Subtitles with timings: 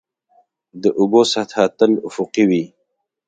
[0.81, 2.63] د اوبو سطحه تل افقي وي.